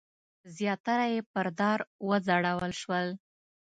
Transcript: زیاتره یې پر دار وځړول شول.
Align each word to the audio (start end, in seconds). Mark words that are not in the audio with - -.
زیاتره 0.57 1.05
یې 1.13 1.21
پر 1.31 1.47
دار 1.59 1.79
وځړول 2.07 2.73
شول. 2.81 3.07